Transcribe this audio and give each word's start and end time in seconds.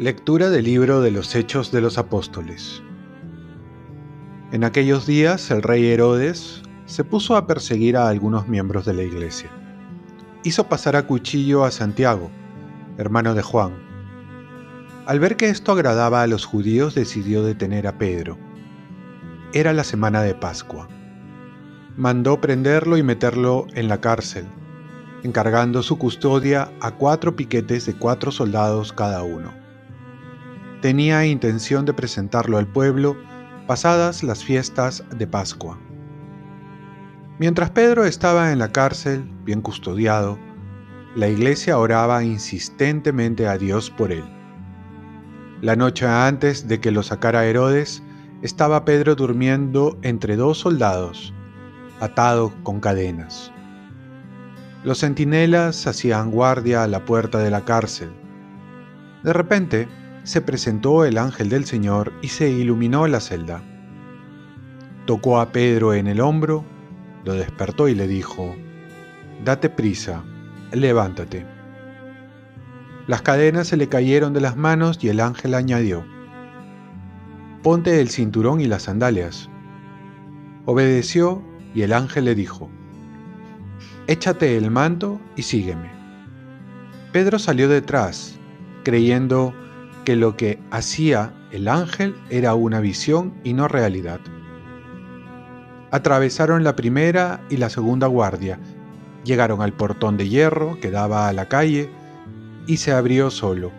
Lectura 0.00 0.48
del 0.48 0.64
libro 0.64 1.02
de 1.02 1.10
los 1.10 1.34
Hechos 1.34 1.70
de 1.72 1.82
los 1.82 1.98
Apóstoles. 1.98 2.82
En 4.50 4.64
aquellos 4.64 5.06
días 5.06 5.50
el 5.50 5.62
rey 5.62 5.84
Herodes 5.88 6.62
se 6.86 7.04
puso 7.04 7.36
a 7.36 7.46
perseguir 7.46 7.98
a 7.98 8.08
algunos 8.08 8.48
miembros 8.48 8.86
de 8.86 8.94
la 8.94 9.02
iglesia. 9.02 9.50
Hizo 10.42 10.68
pasar 10.68 10.96
a 10.96 11.06
cuchillo 11.06 11.64
a 11.64 11.70
Santiago, 11.70 12.30
hermano 12.96 13.34
de 13.34 13.42
Juan. 13.42 13.74
Al 15.04 15.20
ver 15.20 15.36
que 15.36 15.50
esto 15.50 15.72
agradaba 15.72 16.22
a 16.22 16.26
los 16.26 16.46
judíos 16.46 16.94
decidió 16.94 17.42
detener 17.42 17.86
a 17.86 17.98
Pedro. 17.98 18.38
Era 19.52 19.72
la 19.72 19.84
semana 19.84 20.22
de 20.22 20.34
Pascua. 20.34 20.88
Mandó 21.96 22.40
prenderlo 22.40 22.96
y 22.96 23.02
meterlo 23.02 23.66
en 23.74 23.88
la 23.88 24.00
cárcel, 24.00 24.46
encargando 25.22 25.82
su 25.82 25.98
custodia 25.98 26.72
a 26.80 26.92
cuatro 26.92 27.36
piquetes 27.36 27.86
de 27.86 27.94
cuatro 27.94 28.30
soldados 28.30 28.92
cada 28.92 29.22
uno 29.22 29.60
tenía 30.80 31.26
intención 31.26 31.84
de 31.84 31.92
presentarlo 31.92 32.58
al 32.58 32.66
pueblo 32.66 33.16
pasadas 33.66 34.22
las 34.22 34.42
fiestas 34.42 35.04
de 35.16 35.26
Pascua. 35.26 35.78
Mientras 37.38 37.70
Pedro 37.70 38.04
estaba 38.04 38.52
en 38.52 38.58
la 38.58 38.72
cárcel, 38.72 39.24
bien 39.44 39.60
custodiado, 39.60 40.38
la 41.14 41.28
iglesia 41.28 41.78
oraba 41.78 42.22
insistentemente 42.24 43.46
a 43.46 43.58
Dios 43.58 43.90
por 43.90 44.12
él. 44.12 44.24
La 45.60 45.76
noche 45.76 46.06
antes 46.06 46.68
de 46.68 46.80
que 46.80 46.90
lo 46.90 47.02
sacara 47.02 47.46
Herodes, 47.46 48.02
estaba 48.42 48.84
Pedro 48.84 49.14
durmiendo 49.14 49.98
entre 50.02 50.36
dos 50.36 50.58
soldados, 50.58 51.34
atado 52.00 52.52
con 52.62 52.80
cadenas. 52.80 53.52
Los 54.82 55.00
centinelas 55.00 55.86
hacían 55.86 56.30
guardia 56.30 56.82
a 56.82 56.88
la 56.88 57.04
puerta 57.04 57.38
de 57.38 57.50
la 57.50 57.66
cárcel. 57.66 58.10
De 59.22 59.34
repente, 59.34 59.88
se 60.22 60.40
presentó 60.40 61.04
el 61.04 61.18
ángel 61.18 61.50
del 61.50 61.66
Señor 61.66 62.12
y 62.22 62.28
se 62.28 62.48
iluminó 62.48 63.06
la 63.06 63.20
celda. 63.20 63.62
Tocó 65.04 65.40
a 65.40 65.52
Pedro 65.52 65.92
en 65.92 66.06
el 66.06 66.20
hombro, 66.20 66.64
lo 67.24 67.34
despertó 67.34 67.88
y 67.88 67.94
le 67.94 68.06
dijo, 68.06 68.54
Date 69.44 69.68
prisa, 69.68 70.22
levántate. 70.72 71.46
Las 73.06 73.20
cadenas 73.20 73.68
se 73.68 73.76
le 73.76 73.88
cayeron 73.88 74.32
de 74.32 74.40
las 74.40 74.56
manos 74.56 74.98
y 75.02 75.08
el 75.08 75.20
ángel 75.20 75.54
añadió, 75.54 76.04
Ponte 77.62 78.00
el 78.00 78.08
cinturón 78.08 78.62
y 78.62 78.66
las 78.66 78.84
sandalias. 78.84 79.50
Obedeció 80.64 81.42
y 81.74 81.82
el 81.82 81.92
ángel 81.92 82.24
le 82.24 82.34
dijo, 82.34 82.70
Échate 84.06 84.56
el 84.56 84.70
manto 84.70 85.20
y 85.36 85.42
sígueme. 85.42 85.90
Pedro 87.12 87.38
salió 87.38 87.68
detrás, 87.68 88.38
creyendo 88.82 89.54
que 90.06 90.16
lo 90.16 90.38
que 90.38 90.58
hacía 90.70 91.34
el 91.52 91.68
ángel 91.68 92.16
era 92.30 92.54
una 92.54 92.80
visión 92.80 93.34
y 93.44 93.52
no 93.52 93.68
realidad. 93.68 94.20
Atravesaron 95.90 96.64
la 96.64 96.76
primera 96.76 97.42
y 97.50 97.58
la 97.58 97.68
segunda 97.68 98.06
guardia, 98.06 98.58
llegaron 99.24 99.60
al 99.60 99.74
portón 99.74 100.16
de 100.16 100.30
hierro 100.30 100.78
que 100.80 100.90
daba 100.90 101.28
a 101.28 101.32
la 101.34 101.48
calle 101.48 101.90
y 102.66 102.78
se 102.78 102.92
abrió 102.92 103.30
solo. 103.30 103.70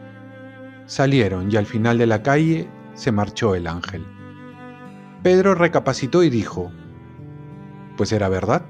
Salieron 0.85 1.51
y 1.51 1.55
al 1.55 1.65
final 1.65 1.97
de 1.97 2.05
la 2.05 2.21
calle 2.21 2.69
se 2.93 3.11
marchó 3.11 3.55
el 3.55 3.67
ángel. 3.67 4.05
Pedro 5.23 5.55
recapacitó 5.55 6.23
y 6.23 6.29
dijo, 6.29 6.71
pues 7.97 8.11
era 8.11 8.29
verdad. 8.29 8.65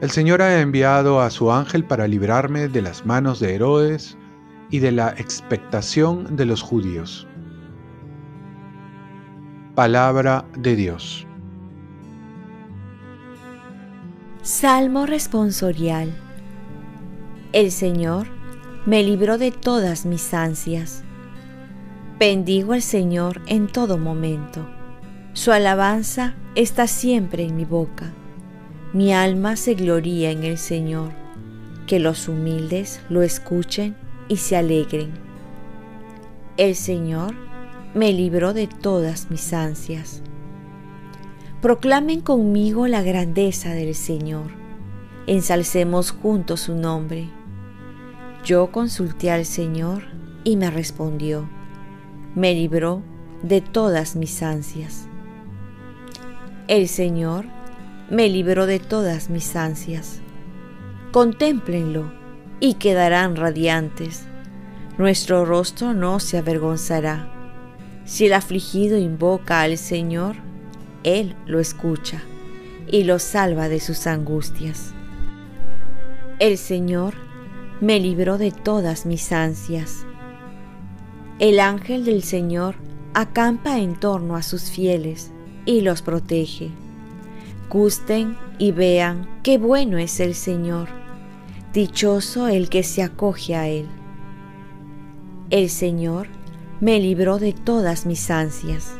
El 0.00 0.10
Señor 0.10 0.42
ha 0.42 0.60
enviado 0.60 1.20
a 1.20 1.30
su 1.30 1.52
ángel 1.52 1.84
para 1.84 2.08
librarme 2.08 2.68
de 2.68 2.82
las 2.82 3.04
manos 3.04 3.40
de 3.40 3.54
Herodes, 3.54 4.16
y 4.70 4.78
de 4.80 4.92
la 4.92 5.10
expectación 5.10 6.36
de 6.36 6.46
los 6.46 6.62
judíos. 6.62 7.26
Palabra 9.74 10.44
de 10.56 10.76
Dios. 10.76 11.26
Salmo 14.42 15.06
responsorial. 15.06 16.14
El 17.52 17.70
Señor 17.70 18.26
me 18.86 19.02
libró 19.02 19.38
de 19.38 19.52
todas 19.52 20.04
mis 20.04 20.34
ansias. 20.34 21.04
Bendigo 22.18 22.72
al 22.72 22.82
Señor 22.82 23.42
en 23.46 23.68
todo 23.68 23.96
momento. 23.96 24.68
Su 25.34 25.52
alabanza 25.52 26.34
está 26.56 26.88
siempre 26.88 27.44
en 27.44 27.54
mi 27.54 27.64
boca. 27.64 28.12
Mi 28.92 29.12
alma 29.12 29.54
se 29.54 29.74
gloría 29.74 30.32
en 30.32 30.42
el 30.42 30.58
Señor. 30.58 31.12
Que 31.86 32.00
los 32.00 32.26
humildes 32.26 33.00
lo 33.08 33.22
escuchen 33.22 33.94
y 34.26 34.38
se 34.38 34.56
alegren. 34.56 35.12
El 36.56 36.74
Señor 36.74 37.36
me 37.94 38.12
libró 38.12 38.52
de 38.52 38.66
todas 38.66 39.30
mis 39.30 39.52
ansias. 39.52 40.20
Proclamen 41.62 42.20
conmigo 42.20 42.88
la 42.88 43.02
grandeza 43.02 43.74
del 43.74 43.94
Señor. 43.94 44.50
Ensalcemos 45.28 46.10
juntos 46.10 46.62
su 46.62 46.74
nombre. 46.74 47.28
Yo 48.44 48.72
consulté 48.72 49.30
al 49.30 49.44
Señor 49.44 50.02
y 50.42 50.56
me 50.56 50.68
respondió. 50.68 51.48
Me 52.34 52.54
libró 52.54 53.02
de 53.42 53.60
todas 53.60 54.16
mis 54.16 54.42
ansias. 54.42 55.08
El 56.66 56.88
Señor 56.88 57.46
me 58.10 58.28
libró 58.28 58.66
de 58.66 58.78
todas 58.78 59.30
mis 59.30 59.56
ansias. 59.56 60.20
Contémplenlo 61.12 62.12
y 62.60 62.74
quedarán 62.74 63.36
radiantes. 63.36 64.26
Nuestro 64.98 65.44
rostro 65.44 65.94
no 65.94 66.20
se 66.20 66.38
avergonzará. 66.38 67.32
Si 68.04 68.26
el 68.26 68.32
afligido 68.32 68.98
invoca 68.98 69.60
al 69.60 69.78
Señor, 69.78 70.36
Él 71.04 71.36
lo 71.46 71.60
escucha 71.60 72.22
y 72.86 73.04
lo 73.04 73.18
salva 73.18 73.68
de 73.68 73.80
sus 73.80 74.06
angustias. 74.06 74.92
El 76.38 76.58
Señor 76.58 77.14
me 77.80 78.00
libró 78.00 78.38
de 78.38 78.50
todas 78.50 79.06
mis 79.06 79.32
ansias. 79.32 80.06
El 81.38 81.60
ángel 81.60 82.04
del 82.04 82.22
Señor 82.22 82.74
acampa 83.14 83.78
en 83.78 83.94
torno 83.94 84.36
a 84.36 84.42
sus 84.42 84.70
fieles 84.70 85.30
y 85.64 85.82
los 85.82 86.02
protege. 86.02 86.70
Gusten 87.70 88.36
y 88.58 88.72
vean 88.72 89.28
qué 89.42 89.58
bueno 89.58 89.98
es 89.98 90.20
el 90.20 90.34
Señor 90.34 90.88
Dichoso 91.72 92.48
el 92.48 92.70
que 92.70 92.82
se 92.82 93.02
acoge 93.02 93.54
a 93.54 93.68
Él. 93.68 93.86
El 95.50 95.68
Señor 95.68 96.26
me 96.80 96.98
libró 96.98 97.38
de 97.38 97.52
todas 97.52 98.06
mis 98.06 98.30
ansias. 98.30 98.94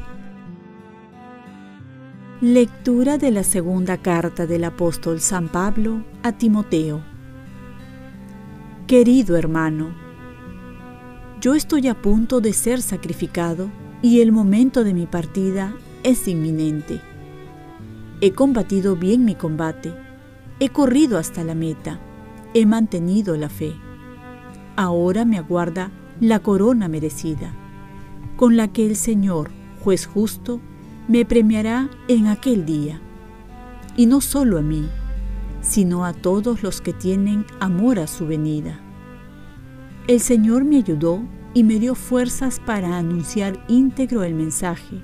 Lectura 2.42 3.16
de 3.16 3.30
la 3.30 3.42
segunda 3.42 3.96
carta 3.96 4.46
del 4.46 4.64
apóstol 4.64 5.20
San 5.20 5.48
Pablo 5.48 6.04
a 6.22 6.32
Timoteo. 6.32 7.00
Querido 8.86 9.36
hermano, 9.36 10.07
yo 11.40 11.54
estoy 11.54 11.88
a 11.88 12.00
punto 12.00 12.40
de 12.40 12.52
ser 12.52 12.82
sacrificado 12.82 13.70
y 14.02 14.20
el 14.20 14.32
momento 14.32 14.84
de 14.84 14.94
mi 14.94 15.06
partida 15.06 15.74
es 16.02 16.28
inminente. 16.28 17.00
He 18.20 18.32
combatido 18.32 18.96
bien 18.96 19.24
mi 19.24 19.34
combate, 19.34 19.94
he 20.60 20.68
corrido 20.68 21.18
hasta 21.18 21.44
la 21.44 21.54
meta 21.54 22.00
he 22.54 22.66
mantenido 22.66 23.36
la 23.36 23.48
fe. 23.48 23.74
Ahora 24.76 25.24
me 25.24 25.38
aguarda 25.38 25.90
la 26.20 26.40
corona 26.40 26.88
merecida, 26.88 27.52
con 28.36 28.56
la 28.56 28.68
que 28.68 28.86
el 28.86 28.96
Señor, 28.96 29.50
juez 29.82 30.06
justo, 30.06 30.60
me 31.08 31.24
premiará 31.24 31.88
en 32.08 32.26
aquel 32.26 32.64
día. 32.64 33.00
Y 33.96 34.06
no 34.06 34.20
solo 34.20 34.58
a 34.58 34.62
mí, 34.62 34.88
sino 35.60 36.04
a 36.04 36.12
todos 36.12 36.62
los 36.62 36.80
que 36.80 36.92
tienen 36.92 37.44
amor 37.60 37.98
a 37.98 38.06
su 38.06 38.26
venida. 38.26 38.80
El 40.08 40.18
Señor 40.18 40.64
me 40.64 40.78
ayudó 40.78 41.22
y 41.54 41.62
me 41.62 41.78
dio 41.78 41.94
fuerzas 41.94 42.58
para 42.58 42.98
anunciar 42.98 43.64
íntegro 43.68 44.24
el 44.24 44.34
mensaje, 44.34 45.00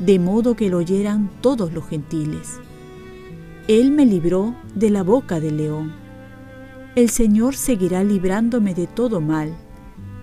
de 0.00 0.18
modo 0.18 0.56
que 0.56 0.68
lo 0.68 0.78
oyeran 0.78 1.30
todos 1.40 1.72
los 1.72 1.86
gentiles. 1.86 2.58
Él 3.68 3.92
me 3.92 4.04
libró 4.04 4.56
de 4.74 4.90
la 4.90 5.04
boca 5.04 5.38
del 5.38 5.58
león 5.58 6.08
el 6.98 7.10
Señor 7.10 7.54
seguirá 7.54 8.02
librándome 8.02 8.74
de 8.74 8.88
todo 8.88 9.20
mal, 9.20 9.56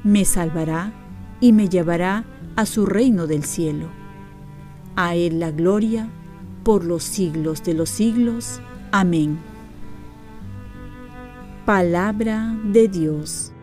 me 0.03 0.25
salvará 0.25 0.91
y 1.39 1.53
me 1.53 1.69
llevará 1.69 2.25
a 2.57 2.65
su 2.65 2.85
reino 2.85 3.27
del 3.27 3.45
cielo. 3.45 3.87
A 4.97 5.15
Él 5.15 5.39
la 5.39 5.51
gloria 5.51 6.09
por 6.65 6.83
los 6.83 7.01
siglos 7.01 7.63
de 7.63 7.75
los 7.75 7.89
siglos. 7.89 8.59
Amén. 8.91 9.39
Palabra 11.65 12.53
de 12.65 12.89
Dios. 12.89 13.53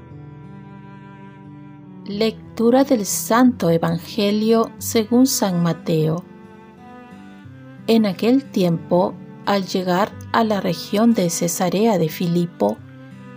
Lectura 2.06 2.82
del 2.82 3.06
Santo 3.06 3.70
Evangelio 3.70 4.72
según 4.78 5.28
San 5.28 5.62
Mateo. 5.62 6.24
En 7.86 8.06
aquel 8.06 8.44
tiempo, 8.44 9.14
al 9.46 9.66
llegar 9.66 10.10
a 10.32 10.42
la 10.42 10.60
región 10.60 11.14
de 11.14 11.30
Cesarea 11.30 11.98
de 11.98 12.08
Filipo, 12.08 12.76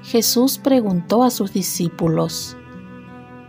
Jesús 0.01 0.57
preguntó 0.57 1.21
a 1.21 1.29
sus 1.29 1.53
discípulos, 1.53 2.57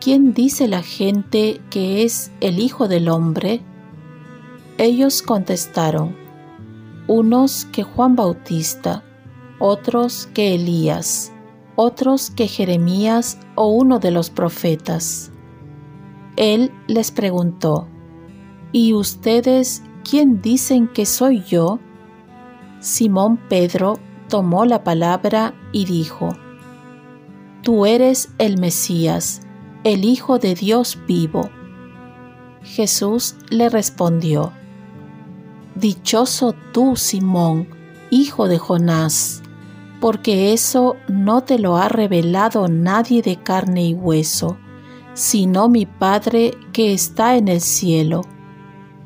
¿Quién 0.02 0.34
dice 0.34 0.68
la 0.68 0.82
gente 0.82 1.62
que 1.70 2.04
es 2.04 2.30
el 2.42 2.58
Hijo 2.58 2.86
del 2.86 3.08
Hombre? 3.08 3.62
Ellos 4.76 5.22
contestaron, 5.22 6.14
unos 7.06 7.64
que 7.64 7.84
Juan 7.84 8.16
Bautista, 8.16 9.02
otros 9.60 10.28
que 10.34 10.54
Elías, 10.54 11.32
otros 11.76 12.30
que 12.30 12.48
Jeremías 12.48 13.38
o 13.54 13.68
uno 13.68 13.98
de 13.98 14.10
los 14.10 14.30
profetas. 14.30 15.30
Él 16.36 16.72
les 16.86 17.12
preguntó, 17.12 17.88
¿Y 18.72 18.94
ustedes 18.94 19.82
quién 20.08 20.42
dicen 20.42 20.88
que 20.88 21.06
soy 21.06 21.42
yo? 21.44 21.78
Simón 22.80 23.38
Pedro 23.48 23.98
tomó 24.28 24.64
la 24.64 24.84
palabra 24.84 25.54
y 25.72 25.84
dijo, 25.84 26.36
Tú 27.62 27.86
eres 27.86 28.30
el 28.38 28.58
Mesías, 28.58 29.42
el 29.84 30.04
Hijo 30.04 30.38
de 30.38 30.54
Dios 30.54 30.98
vivo. 31.06 31.50
Jesús 32.62 33.36
le 33.50 33.68
respondió, 33.68 34.52
Dichoso 35.74 36.54
tú, 36.72 36.96
Simón, 36.96 37.68
hijo 38.10 38.48
de 38.48 38.58
Jonás, 38.58 39.42
porque 40.00 40.52
eso 40.52 40.96
no 41.08 41.42
te 41.42 41.58
lo 41.58 41.76
ha 41.76 41.88
revelado 41.88 42.68
nadie 42.68 43.22
de 43.22 43.36
carne 43.36 43.84
y 43.86 43.94
hueso, 43.94 44.58
sino 45.14 45.68
mi 45.68 45.86
Padre 45.86 46.54
que 46.72 46.92
está 46.92 47.36
en 47.36 47.48
el 47.48 47.60
cielo. 47.60 48.22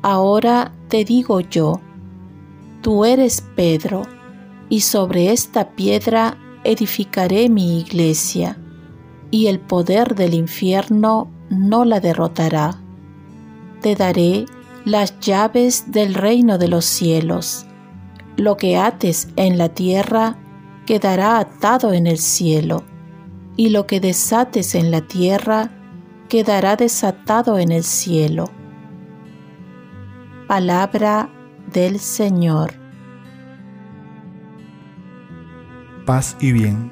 Ahora 0.01 0.73
te 0.89 1.05
digo 1.05 1.39
yo, 1.39 1.79
tú 2.81 3.05
eres 3.05 3.43
Pedro, 3.55 4.03
y 4.67 4.81
sobre 4.81 5.31
esta 5.31 5.71
piedra 5.71 6.37
edificaré 6.63 7.49
mi 7.49 7.79
iglesia, 7.79 8.57
y 9.29 9.47
el 9.47 9.59
poder 9.59 10.15
del 10.15 10.33
infierno 10.33 11.29
no 11.49 11.85
la 11.85 11.99
derrotará. 11.99 12.81
Te 13.81 13.95
daré 13.95 14.45
las 14.85 15.19
llaves 15.19 15.91
del 15.91 16.13
reino 16.13 16.57
de 16.57 16.67
los 16.67 16.85
cielos. 16.85 17.65
Lo 18.37 18.57
que 18.57 18.77
ates 18.77 19.29
en 19.35 19.57
la 19.57 19.69
tierra 19.69 20.37
quedará 20.85 21.39
atado 21.39 21.93
en 21.93 22.07
el 22.07 22.17
cielo, 22.17 22.83
y 23.55 23.69
lo 23.69 23.87
que 23.87 23.99
desates 23.99 24.75
en 24.75 24.91
la 24.91 25.01
tierra 25.01 25.69
quedará 26.29 26.75
desatado 26.75 27.59
en 27.59 27.71
el 27.71 27.83
cielo. 27.83 28.49
Palabra 30.47 31.29
del 31.71 31.99
Señor. 31.99 32.81
paz 36.11 36.35
y 36.39 36.51
bien. 36.51 36.91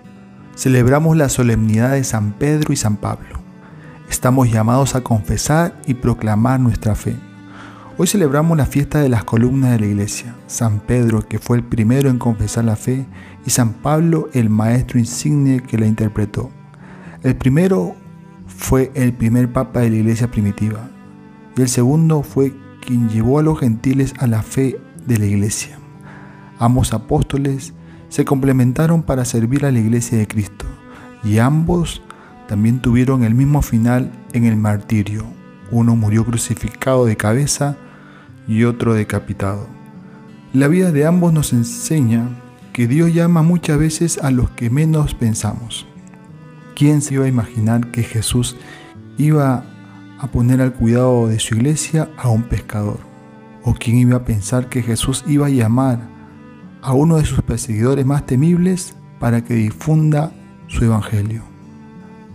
Celebramos 0.56 1.18
la 1.18 1.30
solemnidad 1.30 1.92
de 1.92 2.04
San 2.04 2.34
Pedro 2.34 2.74
y 2.74 2.76
San 2.76 2.98
Pablo. 2.98 3.40
Estamos 4.10 4.52
llamados 4.52 4.96
a 4.96 5.02
confesar 5.02 5.80
y 5.86 5.94
proclamar 5.94 6.60
nuestra 6.60 6.96
fe. 6.96 7.16
Hoy 8.02 8.08
celebramos 8.08 8.58
la 8.58 8.66
fiesta 8.66 9.02
de 9.02 9.10
las 9.10 9.26
columnas 9.26 9.72
de 9.72 9.80
la 9.82 9.86
iglesia. 9.88 10.34
San 10.48 10.80
Pedro, 10.80 11.28
que 11.28 11.38
fue 11.38 11.58
el 11.58 11.66
primero 11.66 12.10
en 12.10 12.18
confesar 12.18 12.64
la 12.64 12.78
fe, 12.78 13.06
y 13.46 13.50
San 13.50 13.74
Pablo, 13.74 14.30
el 14.32 14.50
maestro 14.50 15.00
insigne 15.00 15.62
que 15.62 15.78
la 15.78 15.86
interpretó. 15.86 16.50
El 17.24 17.36
primero 17.36 17.98
fue 18.48 18.90
el 18.96 19.12
primer 19.12 19.52
papa 19.52 19.82
de 19.82 19.90
la 19.90 19.98
iglesia 19.98 20.32
primitiva, 20.32 20.90
y 21.58 21.62
el 21.62 21.68
segundo 21.68 22.24
fue 22.24 22.54
quien 22.80 23.10
llevó 23.10 23.38
a 23.38 23.44
los 23.44 23.60
gentiles 23.60 24.14
a 24.18 24.28
la 24.28 24.44
fe 24.44 24.80
de 25.06 25.18
la 25.18 25.26
iglesia. 25.26 25.78
Ambos 26.58 26.94
apóstoles 26.94 27.74
se 28.08 28.24
complementaron 28.24 29.04
para 29.04 29.26
servir 29.26 29.66
a 29.66 29.74
la 29.74 29.80
iglesia 29.80 30.18
de 30.18 30.26
Cristo 30.26 30.66
y 31.22 31.40
ambos 31.40 32.02
también 32.48 32.82
tuvieron 32.82 33.26
el 33.26 33.36
mismo 33.36 33.62
final 33.62 34.10
en 34.32 34.46
el 34.46 34.56
martirio. 34.56 35.26
Uno 35.70 35.98
murió 35.98 36.24
crucificado 36.24 37.06
de 37.06 37.18
cabeza 37.18 37.76
y 38.50 38.66
otro 38.66 38.94
decapitado. 38.94 39.68
La 40.52 40.68
vida 40.68 40.92
de 40.92 41.06
ambos 41.06 41.32
nos 41.32 41.54
enseña 41.54 42.28
que 42.74 42.88
Dios 42.88 43.14
llama 43.14 43.44
muchas 43.44 43.80
veces 43.80 44.18
a 44.18 44.30
los 44.32 44.50
que 44.50 44.70
menos 44.70 45.14
pensamos. 45.14 45.88
¿Quién 46.76 47.02
se 47.02 47.14
iba 47.14 47.24
a 47.24 47.30
imaginar 47.30 47.92
que 47.92 48.04
Jesús 48.04 48.58
iba 49.18 49.64
a 50.20 50.28
poner 50.28 50.60
al 50.60 50.74
cuidado 50.74 51.30
de 51.30 51.40
su 51.40 51.56
iglesia 51.56 52.10
a 52.18 52.28
un 52.28 52.44
pescador? 52.44 53.00
¿O 53.64 53.74
quién 53.74 53.98
iba 53.98 54.18
a 54.18 54.26
pensar 54.26 54.68
que 54.68 54.82
Jesús 54.82 55.24
iba 55.28 55.46
a 55.48 55.50
llamar 55.50 56.20
a 56.82 56.94
uno 56.94 57.18
de 57.18 57.26
sus 57.26 57.42
perseguidores 57.42 58.06
más 58.06 58.26
temibles 58.26 58.96
para 59.20 59.44
que 59.44 59.54
difunda 59.54 60.32
su 60.68 60.86
evangelio. 60.86 61.44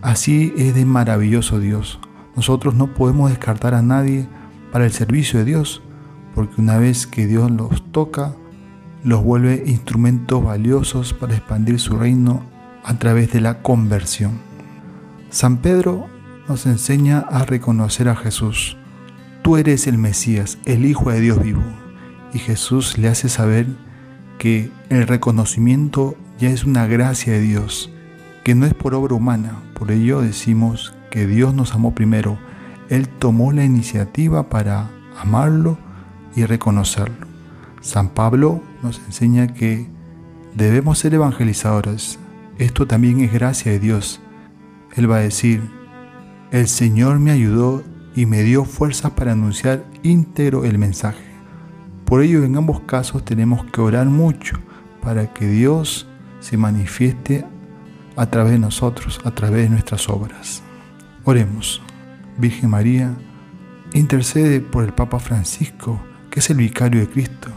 Así 0.02 0.52
es 0.56 0.74
de 0.74 0.84
maravilloso 0.84 1.60
Dios. 1.60 1.98
Nosotros 2.36 2.74
no 2.74 2.92
podemos 2.92 3.30
descartar 3.30 3.74
a 3.74 3.82
nadie 3.82 4.26
para 4.70 4.84
el 4.84 4.92
servicio 4.92 5.38
de 5.38 5.46
Dios, 5.46 5.82
porque 6.34 6.60
una 6.60 6.78
vez 6.78 7.06
que 7.06 7.26
Dios 7.26 7.50
los 7.50 7.90
toca, 7.92 8.34
los 9.04 9.22
vuelve 9.22 9.62
instrumentos 9.66 10.42
valiosos 10.42 11.12
para 11.12 11.34
expandir 11.34 11.78
su 11.78 11.96
reino 11.96 12.42
a 12.82 12.98
través 12.98 13.32
de 13.32 13.40
la 13.40 13.62
conversión. 13.62 14.40
San 15.30 15.58
Pedro 15.58 16.06
nos 16.48 16.66
enseña 16.66 17.20
a 17.20 17.44
reconocer 17.44 18.08
a 18.08 18.16
Jesús. 18.16 18.76
Tú 19.42 19.56
eres 19.56 19.86
el 19.86 19.98
Mesías, 19.98 20.58
el 20.64 20.84
Hijo 20.84 21.10
de 21.10 21.20
Dios 21.20 21.42
vivo. 21.42 21.62
Y 22.32 22.38
Jesús 22.38 22.98
le 22.98 23.08
hace 23.08 23.28
saber 23.28 23.66
que 24.38 24.70
el 24.88 25.06
reconocimiento 25.06 26.16
ya 26.38 26.50
es 26.50 26.64
una 26.64 26.86
gracia 26.86 27.32
de 27.32 27.40
Dios, 27.40 27.90
que 28.42 28.54
no 28.54 28.66
es 28.66 28.74
por 28.74 28.94
obra 28.94 29.14
humana. 29.14 29.62
Por 29.74 29.90
ello 29.90 30.20
decimos 30.20 30.94
que 31.10 31.26
Dios 31.26 31.54
nos 31.54 31.74
amó 31.74 31.94
primero. 31.94 32.38
Él 32.90 33.08
tomó 33.08 33.52
la 33.52 33.64
iniciativa 33.64 34.48
para 34.48 34.90
amarlo 35.20 35.78
y 36.36 36.44
reconocerlo. 36.44 37.26
San 37.80 38.08
Pablo 38.10 38.62
nos 38.82 39.00
enseña 39.06 39.48
que 39.48 39.86
debemos 40.54 40.98
ser 40.98 41.14
evangelizadores. 41.14 42.18
Esto 42.58 42.86
también 42.86 43.20
es 43.20 43.32
gracia 43.32 43.72
de 43.72 43.78
Dios. 43.78 44.20
Él 44.96 45.10
va 45.10 45.16
a 45.16 45.20
decir, 45.20 45.62
el 46.50 46.68
Señor 46.68 47.18
me 47.18 47.30
ayudó 47.30 47.82
y 48.14 48.26
me 48.26 48.42
dio 48.42 48.64
fuerzas 48.64 49.12
para 49.12 49.32
anunciar 49.32 49.84
íntegro 50.02 50.64
el 50.64 50.78
mensaje. 50.78 51.24
Por 52.04 52.22
ello 52.22 52.44
en 52.44 52.56
ambos 52.56 52.80
casos 52.80 53.24
tenemos 53.24 53.64
que 53.66 53.80
orar 53.80 54.06
mucho 54.06 54.56
para 55.00 55.32
que 55.34 55.46
Dios 55.46 56.06
se 56.40 56.56
manifieste 56.56 57.44
a 58.16 58.26
través 58.26 58.52
de 58.52 58.58
nosotros, 58.58 59.20
a 59.24 59.32
través 59.32 59.64
de 59.64 59.70
nuestras 59.70 60.08
obras. 60.08 60.62
Oremos. 61.24 61.82
Virgen 62.36 62.70
María, 62.70 63.14
intercede 63.92 64.60
por 64.60 64.84
el 64.84 64.92
Papa 64.92 65.20
Francisco, 65.20 66.00
que 66.34 66.40
es 66.40 66.50
el 66.50 66.56
vicario 66.56 67.00
de 67.00 67.08
Cristo, 67.08 67.48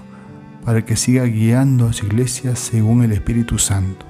para 0.64 0.86
que 0.86 0.96
siga 0.96 1.24
guiando 1.24 1.88
a 1.88 1.94
su 1.94 2.06
iglesia 2.06 2.56
según 2.56 3.04
el 3.04 3.12
Espíritu 3.12 3.58
Santo. 3.58 4.06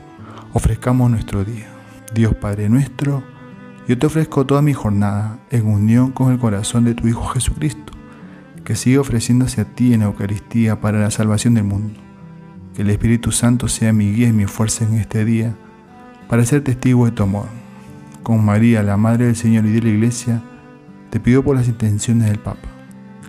Ofrezcamos 0.52 1.10
nuestro 1.10 1.46
día. 1.46 1.68
Dios 2.14 2.36
Padre 2.36 2.68
nuestro, 2.68 3.24
yo 3.88 3.98
te 3.98 4.08
ofrezco 4.08 4.46
toda 4.46 4.62
mi 4.62 4.74
jornada 4.74 5.40
en 5.52 5.68
unión 5.68 6.12
con 6.12 6.34
el 6.34 6.38
corazón 6.38 6.84
de 6.84 6.96
tu 6.96 7.08
Hijo 7.08 7.28
Jesucristo 7.28 7.94
que 8.66 8.76
siga 8.76 9.00
ofreciéndose 9.00 9.62
a 9.62 9.64
ti 9.74 9.94
en 9.94 10.02
Eucaristía 10.02 10.82
para 10.82 11.00
la 11.00 11.12
salvación 11.12 11.54
del 11.54 11.64
mundo. 11.64 11.98
Que 12.76 12.82
el 12.82 12.90
Espíritu 12.90 13.32
Santo 13.32 13.70
sea 13.70 13.94
mi 13.94 14.12
guía 14.12 14.28
y 14.28 14.34
mi 14.34 14.48
fuerza 14.48 14.84
en 14.84 14.96
este 14.96 15.24
día 15.24 15.56
para 16.28 16.44
ser 16.44 16.62
testigo 16.62 17.06
de 17.06 17.12
tu 17.12 17.24
amor. 17.24 17.48
Con 18.22 18.44
María, 18.44 18.84
la 18.84 18.98
Madre 18.98 19.28
del 19.28 19.38
Señor 19.38 19.66
y 19.66 19.72
de 19.72 19.82
la 19.82 19.88
Iglesia, 19.88 20.42
te 21.10 21.22
pido 21.22 21.42
por 21.42 21.56
las 21.56 21.70
intenciones 21.70 22.28
del 22.28 22.40
Papa. 22.40 22.77